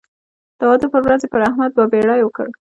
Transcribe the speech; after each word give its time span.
د 0.59 0.61
واده 0.69 0.87
پر 0.93 1.01
ورځ 1.05 1.21
یې 1.23 1.31
پر 1.33 1.41
احمد 1.49 1.71
بابېړۍ 1.77 2.21
وکړ. 2.23 2.47